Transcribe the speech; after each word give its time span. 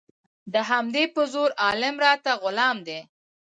د 0.53 0.55
همدې 0.69 1.03
په 1.13 1.21
زور 1.33 1.49
عالم 1.65 1.95
راته 2.05 2.31
غلام 2.41 2.77
دی 2.87 2.99